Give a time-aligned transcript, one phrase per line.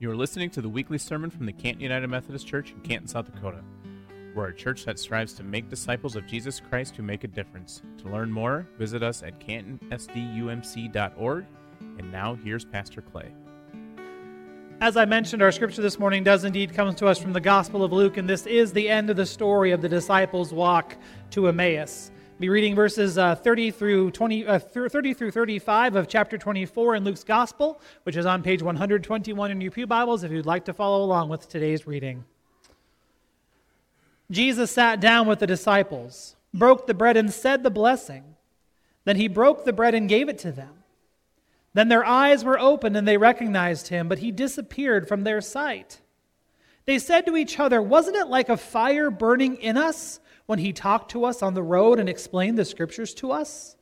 [0.00, 3.06] You are listening to the weekly sermon from the Canton United Methodist Church in Canton,
[3.06, 3.62] South Dakota.
[4.34, 7.80] We're a church that strives to make disciples of Jesus Christ who make a difference.
[7.98, 11.46] To learn more, visit us at cantonsdumc.org.
[11.98, 13.32] And now here's Pastor Clay.
[14.80, 17.84] As I mentioned, our scripture this morning does indeed come to us from the Gospel
[17.84, 20.96] of Luke, and this is the end of the story of the disciples' walk
[21.30, 22.10] to Emmaus.
[22.40, 27.04] Be reading verses uh, 30 through 20, uh, 30 through 35 of chapter 24 in
[27.04, 30.24] Luke's Gospel, which is on page 121 in your pew Bibles.
[30.24, 32.24] If you'd like to follow along with today's reading.
[34.32, 38.24] Jesus sat down with the disciples, broke the bread, and said the blessing.
[39.04, 40.82] Then he broke the bread and gave it to them.
[41.72, 46.00] Then their eyes were opened and they recognized him, but he disappeared from their sight.
[46.84, 50.72] They said to each other, Wasn't it like a fire burning in us when he
[50.72, 53.76] talked to us on the road and explained the scriptures to us?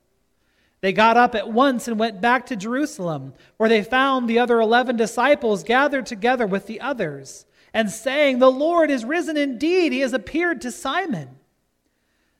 [0.80, 4.60] They got up at once and went back to Jerusalem, where they found the other
[4.60, 10.00] eleven disciples gathered together with the others, and saying, The Lord is risen indeed, he
[10.00, 11.38] has appeared to Simon.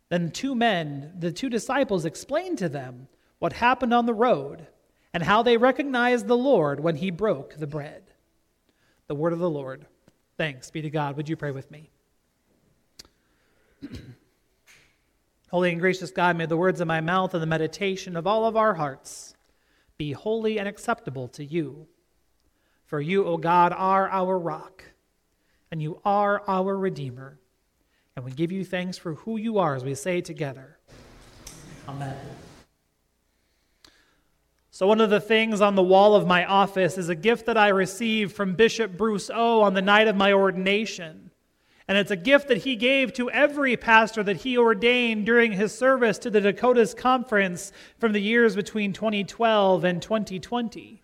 [0.09, 4.67] Then two men, the two disciples, explained to them what happened on the road
[5.15, 8.03] and how they recognized the Lord when he broke the bread.
[9.07, 9.87] The word of the Lord.
[10.37, 11.17] Thanks be to God.
[11.17, 11.91] Would you pray with me?
[15.53, 18.47] Holy and gracious God, may the words of my mouth and the meditation of all
[18.47, 19.35] of our hearts
[19.99, 21.87] be holy and acceptable to you.
[22.87, 24.83] For you, O God, are our rock,
[25.71, 27.39] and you are our Redeemer.
[28.17, 30.79] And we give you thanks for who you are as we say together.
[31.87, 32.17] Amen.
[34.71, 37.59] So, one of the things on the wall of my office is a gift that
[37.59, 41.32] I received from Bishop Bruce Ough on the night of my ordination.
[41.89, 45.77] And it's a gift that he gave to every pastor that he ordained during his
[45.77, 51.03] service to the Dakotas Conference from the years between 2012 and 2020.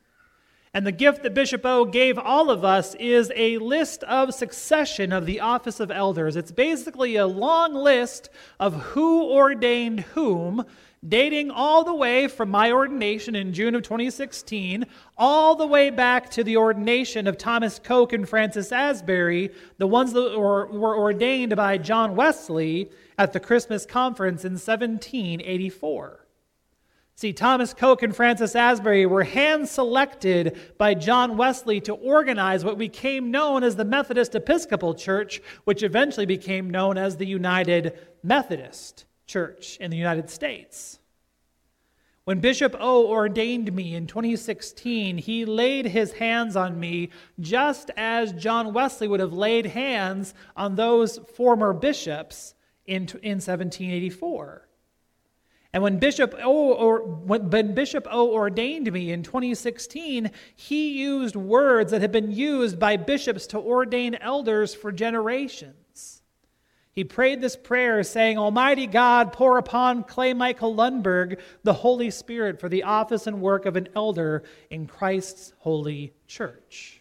[0.75, 5.13] And the gift that Bishop Ough gave all of us is a list of succession
[5.13, 6.37] of the office of elders.
[6.37, 8.29] It's basically a long list
[8.61, 10.65] of who ordained whom
[11.07, 14.85] dating all the way from my ordination in June of 2016,
[15.17, 20.13] all the way back to the ordination of Thomas Coke and Francis Asbury, the ones
[20.13, 26.27] that were, were ordained by John Wesley at the Christmas conference in 1784.
[27.15, 32.79] See, Thomas Coke and Francis Asbury were hand selected by John Wesley to organize what
[32.79, 39.05] became known as the Methodist Episcopal Church, which eventually became known as the United Methodist
[39.29, 40.99] church in the United States.
[42.25, 47.09] When Bishop Ough ordained me in 2016, he laid his hands on me
[47.41, 54.69] just as John Wesley would have laid hands on those former bishops in, in 1784.
[55.73, 61.93] And when Bishop Ough or when Bishop Ough ordained me in 2016, he used words
[61.93, 65.78] that had been used by bishops to ordain elders for generations.
[66.99, 72.59] He prayed this prayer saying, Almighty God, pour upon Clay Michael Lundberg the Holy Spirit
[72.59, 77.01] for the office and work of an elder in Christ's holy church.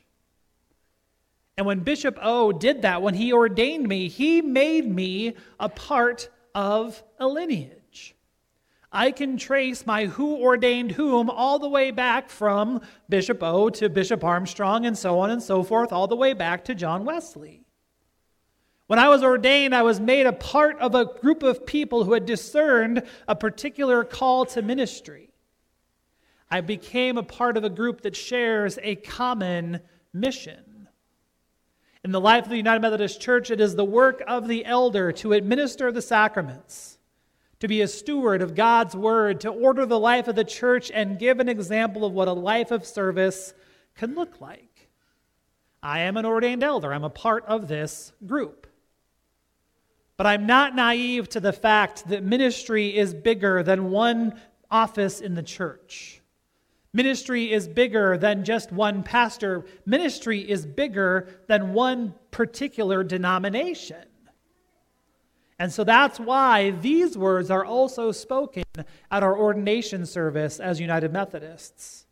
[1.58, 6.30] And when Bishop Ough did that, when he ordained me, he made me a part
[6.54, 8.14] of a lineage.
[8.92, 13.90] I can trace my who ordained whom all the way back from Bishop Ough to
[13.90, 17.67] Bishop Armstrong and so on and so forth, all the way back to John Wesley.
[18.88, 22.14] When I was ordained, I was made a part of a group of people who
[22.14, 25.30] had discerned a particular call to ministry.
[26.50, 29.82] I became a part of a group that shares a common
[30.14, 30.88] mission.
[32.06, 35.12] In the life of the United Methodist Church, it is the work of the elder
[35.14, 36.98] to administer the sacraments,
[37.60, 41.20] to be a steward of God's word, to order the life of the church, and
[41.20, 43.54] give an example of what a life of service
[43.96, 44.88] can look like.
[45.84, 48.68] I am an ordained elder, I'm a part of this group.
[50.18, 54.40] But I'm not naive to the fact that ministry is bigger than one
[54.70, 56.22] office in the church.
[56.92, 59.66] Ministry is bigger than just one pastor.
[59.86, 64.04] Ministry is bigger than one particular denomination.
[65.60, 68.64] And so that's why these words are also spoken
[69.12, 72.08] at our ordination service as United Methodists.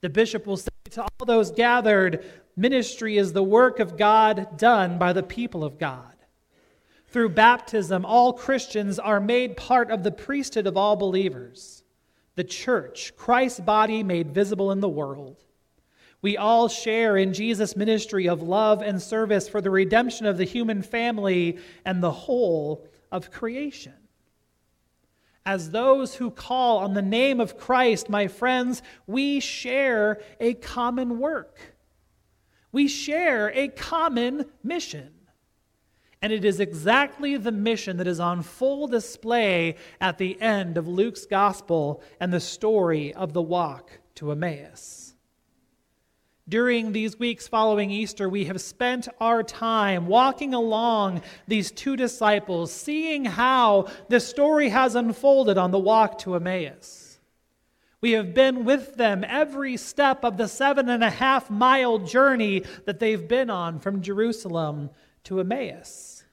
[0.00, 2.24] The bishop will say to all those gathered,
[2.56, 6.14] Ministry is the work of God done by the people of God.
[7.10, 11.82] Through baptism, all Christians are made part of the priesthood of all believers,
[12.36, 15.44] the church, Christ's body made visible in the world.
[16.22, 20.44] We all share in Jesus' ministry of love and service for the redemption of the
[20.44, 23.94] human family and the whole of creation.
[25.44, 31.18] As those who call on the name of Christ, my friends, we share a common
[31.18, 31.58] work.
[32.70, 35.10] We share a common mission.
[36.22, 40.86] And it is exactly the mission that is on full display at the end of
[40.86, 45.14] Luke's gospel and the story of the walk to Emmaus.
[46.46, 52.72] During these weeks following Easter, we have spent our time walking along these two disciples,
[52.72, 57.20] seeing how the story has unfolded on the walk to Emmaus.
[58.00, 62.64] We have been with them every step of the seven and a half mile journey
[62.84, 64.90] that they've been on from Jerusalem
[65.24, 66.24] to Emmaus.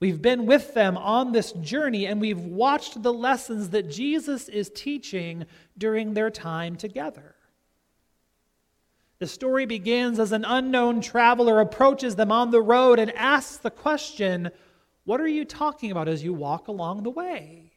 [0.00, 4.70] We've been with them on this journey and we've watched the lessons that Jesus is
[4.70, 5.46] teaching
[5.76, 7.34] during their time together.
[9.18, 13.70] The story begins as an unknown traveler approaches them on the road and asks the
[13.70, 14.50] question,
[15.04, 17.72] What are you talking about as you walk along the way?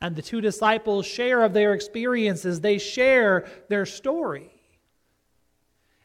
[0.00, 4.55] And the two disciples share of their experiences, they share their story.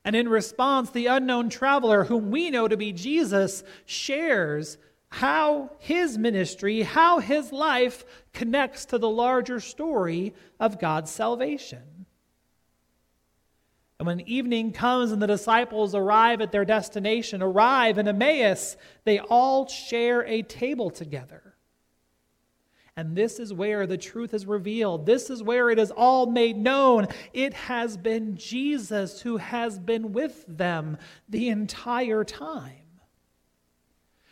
[0.03, 4.77] And in response, the unknown traveler, whom we know to be Jesus, shares
[5.09, 12.05] how his ministry, how his life connects to the larger story of God's salvation.
[13.99, 19.19] And when evening comes and the disciples arrive at their destination, arrive in Emmaus, they
[19.19, 21.50] all share a table together.
[22.97, 25.05] And this is where the truth is revealed.
[25.05, 27.07] This is where it is all made known.
[27.33, 30.97] It has been Jesus who has been with them
[31.29, 32.73] the entire time.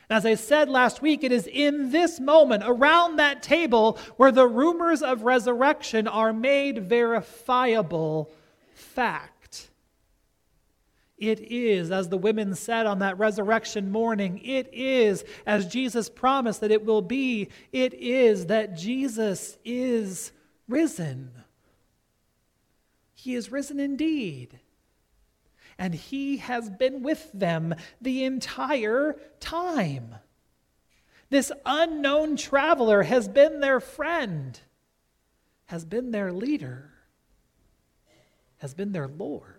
[0.09, 4.47] As I said last week, it is in this moment, around that table, where the
[4.47, 8.31] rumors of resurrection are made verifiable
[8.73, 9.38] fact.
[11.19, 16.61] It is, as the women said on that resurrection morning, it is, as Jesus promised
[16.61, 20.31] that it will be, it is that Jesus is
[20.69, 21.31] risen.
[23.13, 24.59] He is risen indeed.
[25.77, 30.15] And he has been with them the entire time.
[31.29, 34.57] This unknown traveler has been their friend,
[35.65, 36.91] has been their leader,
[38.59, 39.58] has been their Lord.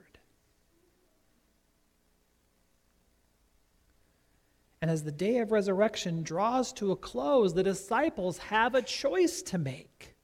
[4.80, 9.42] And as the day of resurrection draws to a close, the disciples have a choice
[9.42, 10.14] to make.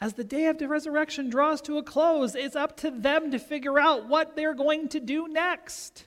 [0.00, 3.38] As the day of the resurrection draws to a close, it's up to them to
[3.38, 6.06] figure out what they're going to do next.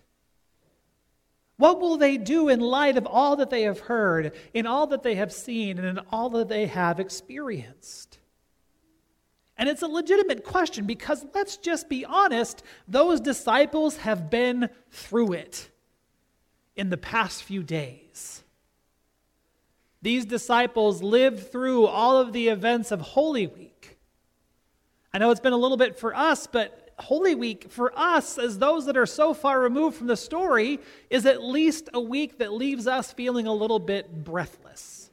[1.57, 5.03] What will they do in light of all that they have heard, in all that
[5.03, 8.17] they have seen, and in all that they have experienced?
[9.55, 15.33] And it's a legitimate question because let's just be honest, those disciples have been through
[15.33, 15.69] it
[16.75, 18.43] in the past few days.
[20.01, 23.97] These disciples lived through all of the events of Holy Week.
[25.13, 28.57] I know it's been a little bit for us, but Holy Week for us, as
[28.57, 30.79] those that are so far removed from the story,
[31.09, 35.09] is at least a week that leaves us feeling a little bit breathless.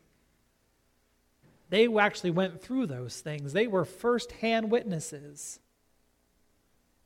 [1.68, 5.60] They actually went through those things, they were firsthand witnesses.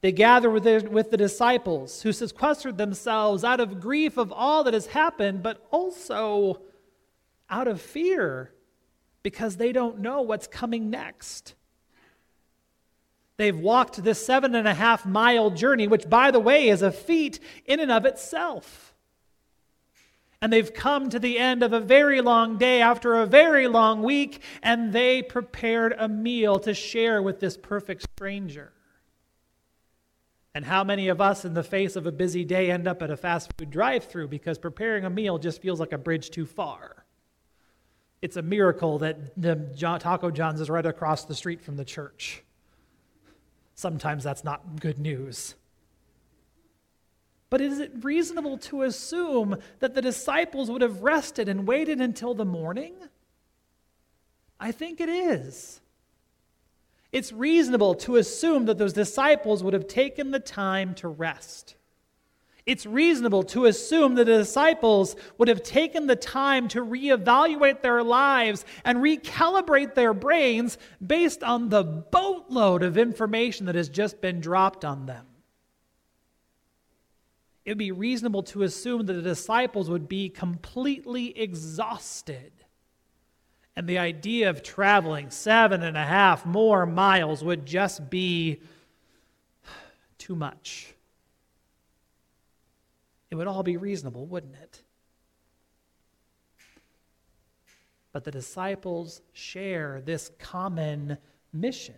[0.04, 4.62] They gather with the, with the disciples who sequestered themselves out of grief of all
[4.64, 6.60] that has happened, but also
[7.48, 8.52] out of fear
[9.22, 11.54] because they don't know what's coming next.
[13.38, 16.92] They've walked this seven and a half mile journey, which, by the way, is a
[16.92, 18.94] feat in and of itself.
[20.42, 24.02] And they've come to the end of a very long day after a very long
[24.02, 28.73] week, and they prepared a meal to share with this perfect stranger.
[30.54, 33.10] And how many of us, in the face of a busy day, end up at
[33.10, 36.46] a fast food drive through because preparing a meal just feels like a bridge too
[36.46, 37.04] far?
[38.22, 42.42] It's a miracle that the Taco John's is right across the street from the church.
[43.74, 45.56] Sometimes that's not good news.
[47.50, 52.34] But is it reasonable to assume that the disciples would have rested and waited until
[52.34, 52.94] the morning?
[54.58, 55.80] I think it is
[57.14, 61.76] it's reasonable to assume that those disciples would have taken the time to rest.
[62.66, 68.02] It's reasonable to assume that the disciples would have taken the time to reevaluate their
[68.02, 74.40] lives and recalibrate their brains based on the boatload of information that has just been
[74.40, 75.24] dropped on them.
[77.64, 82.63] It would be reasonable to assume that the disciples would be completely exhausted
[83.76, 88.60] and the idea of traveling seven and a half more miles would just be
[90.18, 90.94] too much.
[93.30, 94.82] It would all be reasonable, wouldn't it?
[98.12, 101.18] But the disciples share this common
[101.52, 101.96] mission.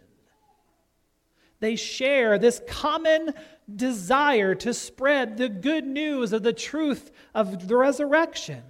[1.60, 3.34] They share this common
[3.74, 8.62] desire to spread the good news of the truth of the resurrection.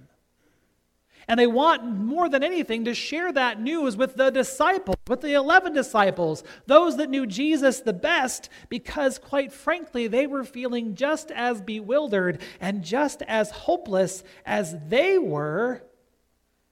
[1.27, 5.33] And they want more than anything to share that news with the disciples, with the
[5.33, 11.29] 11 disciples, those that knew Jesus the best, because quite frankly, they were feeling just
[11.31, 15.83] as bewildered and just as hopeless as they were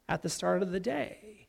[0.07, 1.47] at the start of the day.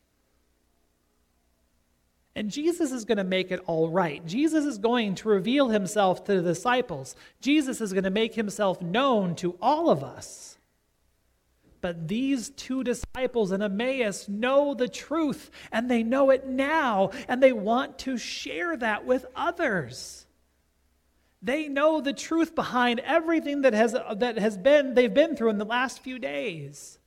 [2.35, 4.23] And Jesus is going to make it all right.
[4.25, 7.15] Jesus is going to reveal himself to the disciples.
[7.41, 10.56] Jesus is going to make himself known to all of us.
[11.87, 17.41] But these two disciples in Emmaus know the truth, and they know it now, and
[17.41, 20.25] they want to share that with others.
[21.41, 25.59] They know the truth behind everything that has, that has been they've been through in
[25.59, 26.99] the last few days.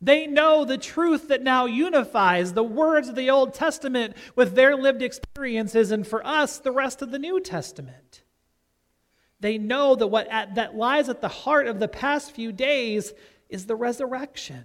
[0.00, 4.76] They know the truth that now unifies the words of the Old Testament with their
[4.76, 8.22] lived experiences, and for us, the rest of the New Testament.
[9.40, 13.12] They know that what at, that lies at the heart of the past few days
[13.50, 14.64] is the resurrection.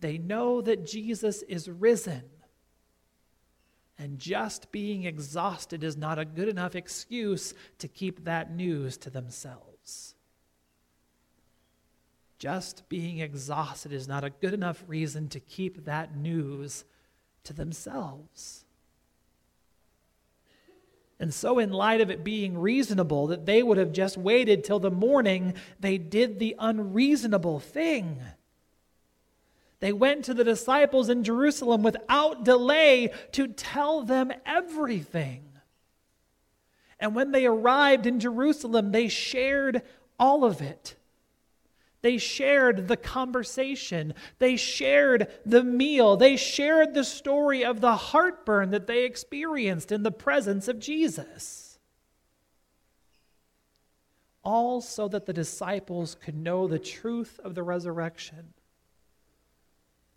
[0.00, 2.22] They know that Jesus is risen.
[3.98, 9.10] And just being exhausted is not a good enough excuse to keep that news to
[9.10, 10.14] themselves.
[12.38, 16.84] Just being exhausted is not a good enough reason to keep that news
[17.44, 18.64] to themselves.
[21.22, 24.80] And so, in light of it being reasonable that they would have just waited till
[24.80, 28.20] the morning, they did the unreasonable thing.
[29.78, 35.44] They went to the disciples in Jerusalem without delay to tell them everything.
[36.98, 39.82] And when they arrived in Jerusalem, they shared
[40.18, 40.96] all of it.
[42.02, 44.14] They shared the conversation.
[44.38, 46.16] They shared the meal.
[46.16, 51.78] They shared the story of the heartburn that they experienced in the presence of Jesus.
[54.42, 58.52] All so that the disciples could know the truth of the resurrection.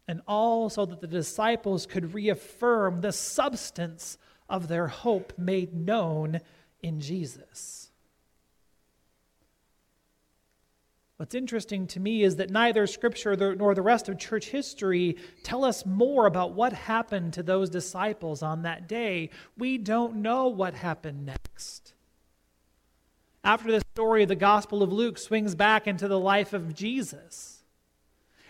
[0.08, 4.18] And all so that the disciples could reaffirm the substance
[4.50, 6.42] of their hope made known
[6.82, 7.85] in Jesus.
[11.18, 15.64] What's interesting to me is that neither Scripture nor the rest of church history tell
[15.64, 19.30] us more about what happened to those disciples on that day.
[19.58, 21.94] We don't know what happened next.
[23.46, 27.64] After the story, the Gospel of Luke swings back into the life of Jesus.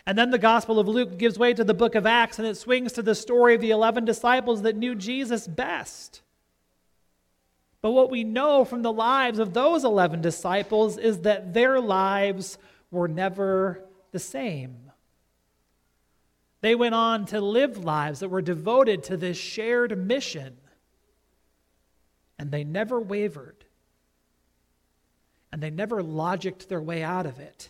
[0.07, 2.57] And then the Gospel of Luke gives way to the book of Acts and it
[2.57, 6.21] swings to the story of the 11 disciples that knew Jesus best.
[7.85, 12.57] But what we know from the lives of those 11 disciples is that their lives
[12.89, 14.89] were never the same.
[16.61, 20.57] They went on to live lives that were devoted to this shared mission,
[22.39, 23.65] and they never wavered,
[25.51, 27.69] and they never logicked their way out of it.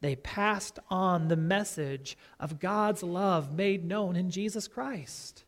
[0.00, 5.44] They passed on the message of God's love made known in Jesus Christ.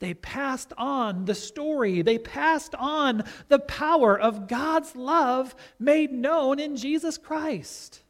[0.00, 2.02] They passed on the story.
[2.02, 8.02] They passed on the power of God's love made known in Jesus Christ.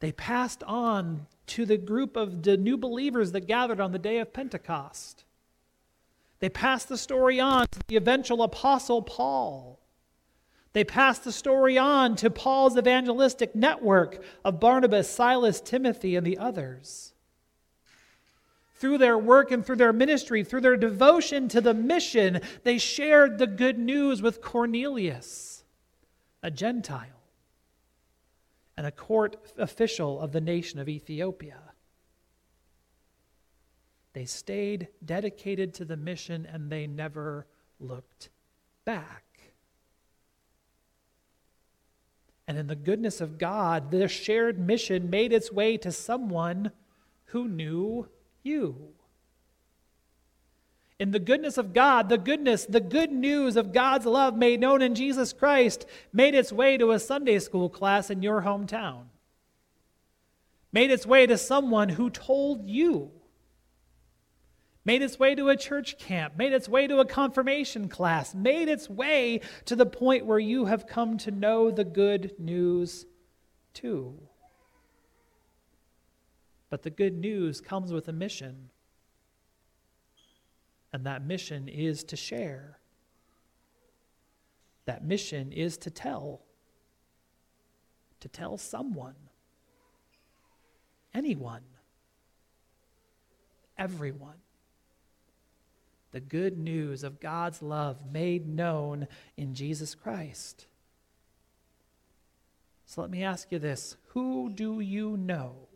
[0.00, 4.18] They passed on to the group of the new believers that gathered on the day
[4.18, 5.24] of Pentecost.
[6.38, 9.78] They passed the story on to the eventual apostle Paul.
[10.72, 16.36] They passed the story on to Paul's evangelistic network of Barnabas, Silas, Timothy, and the
[16.36, 17.14] others
[18.78, 23.38] through their work and through their ministry, through their devotion to the mission, they shared
[23.38, 25.64] the good news with Cornelius,
[26.42, 27.08] a Gentile
[28.76, 31.58] and a court official of the nation of Ethiopia.
[34.12, 37.46] They stayed dedicated to the mission and they never
[37.80, 38.28] looked
[38.84, 39.24] back.
[42.48, 46.70] And in the goodness of God, their shared mission made its way to someone
[47.26, 48.08] who knew
[48.46, 48.94] you.
[50.98, 54.80] In the goodness of God, the goodness, the good news of God's love made known
[54.80, 59.04] in Jesus Christ made its way to a Sunday school class in your hometown.
[60.72, 63.10] Made its way to someone who told you.
[64.86, 68.68] Made its way to a church camp, made its way to a confirmation class, made
[68.68, 73.04] its way to the point where you have come to know the good news
[73.74, 74.16] too.
[76.76, 78.68] But the good news comes with a mission.
[80.92, 82.80] And that mission is to share.
[84.84, 86.42] That mission is to tell.
[88.20, 89.14] To tell someone.
[91.14, 91.62] Anyone.
[93.78, 94.42] Everyone.
[96.12, 100.66] the good news of God's love made known in Jesus Christ.
[102.84, 105.68] So let me ask you this Who do you know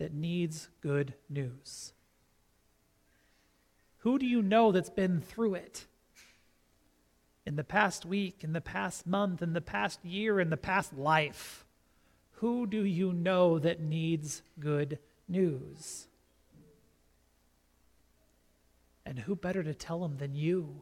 [0.00, 1.92] that needs good news?
[3.98, 5.84] Who do you know that's been through it?
[7.44, 10.96] In the past week, in the past month, in the past year, in the past
[10.96, 11.66] life?
[12.36, 16.06] Who do you know that needs good news?
[19.04, 20.80] And who better to tell them than you?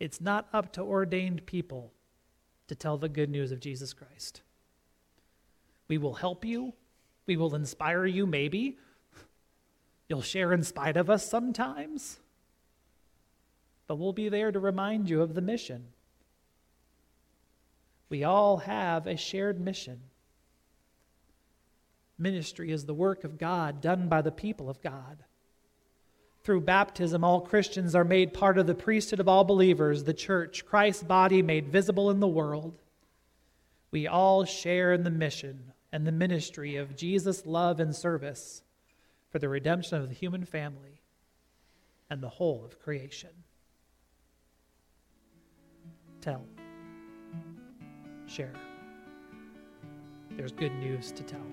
[0.00, 1.92] It's not up to ordained people
[2.66, 4.42] to tell the good news of Jesus Christ.
[5.88, 6.72] We will help you.
[7.26, 8.78] We will inspire you, maybe.
[10.08, 12.20] You'll share in spite of us sometimes.
[13.86, 15.86] But we'll be there to remind you of the mission.
[18.08, 20.00] We all have a shared mission.
[22.18, 25.24] Ministry is the work of God done by the people of God.
[26.44, 30.64] Through baptism, all Christians are made part of the priesthood of all believers, the church,
[30.66, 32.82] Christ's body made visible in the world.
[33.90, 38.64] We all share in the mission and the ministry of Jesus' love and service
[39.30, 41.00] for the redemption of the human family
[42.10, 43.30] and the whole of creation.
[46.20, 46.44] Tell,
[48.26, 48.52] share.
[50.32, 51.46] There's good news to tell.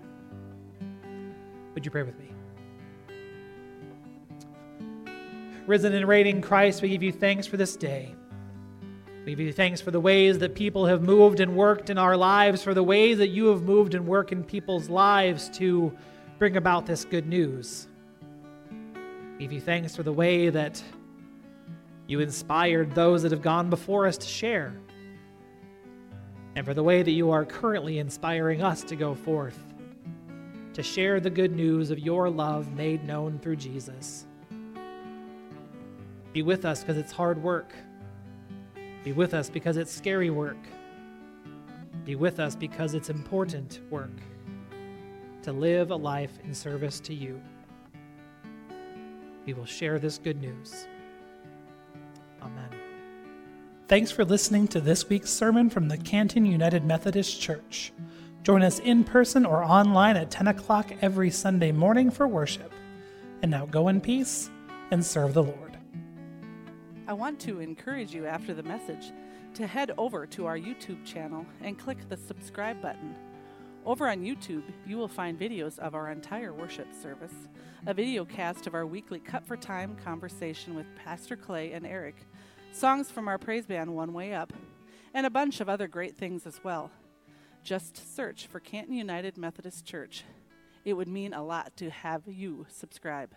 [1.75, 2.31] Would you pray with me?
[5.67, 8.15] Risen and reigning Christ, we give you thanks for this day.
[9.23, 12.17] We give you thanks for the ways that people have moved and worked in our
[12.17, 15.95] lives, for the ways that you have moved and worked in people's lives to
[16.39, 17.87] bring about this good news.
[19.37, 20.81] We give you thanks for the way that
[22.07, 24.73] you inspired those that have gone before us to share,
[26.55, 29.59] and for the way that you are currently inspiring us to go forth,
[30.73, 34.25] to share the good news of your love made known through Jesus.
[36.33, 37.75] Be with us because it's hard work.
[39.03, 40.57] Be with us because it's scary work.
[42.05, 44.11] Be with us because it's important work
[45.43, 47.41] to live a life in service to you.
[49.45, 50.87] We will share this good news.
[52.41, 52.69] Amen.
[53.87, 57.91] Thanks for listening to this week's sermon from the Canton United Methodist Church.
[58.43, 62.71] Join us in person or online at 10 o'clock every Sunday morning for worship.
[63.41, 64.49] And now go in peace
[64.91, 65.70] and serve the Lord.
[67.07, 69.11] I want to encourage you after the message
[69.55, 73.15] to head over to our YouTube channel and click the subscribe button.
[73.85, 77.33] Over on YouTube, you will find videos of our entire worship service,
[77.87, 82.15] a video cast of our weekly Cut for Time conversation with Pastor Clay and Eric,
[82.71, 84.53] songs from our praise band One Way Up,
[85.15, 86.91] and a bunch of other great things as well.
[87.63, 90.23] Just search for Canton United Methodist Church.
[90.85, 93.33] It would mean a lot to have you subscribe.